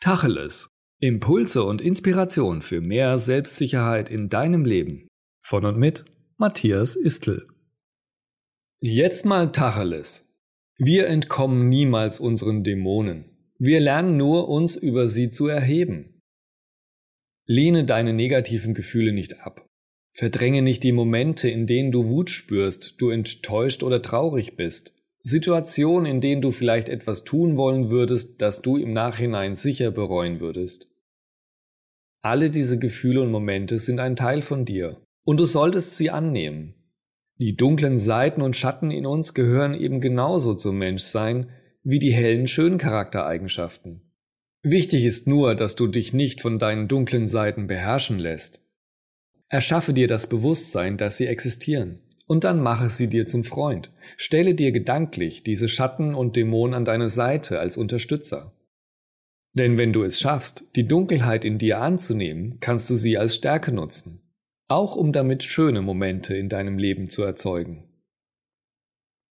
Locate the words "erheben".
15.48-16.20